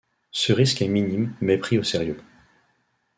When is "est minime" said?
0.81-1.35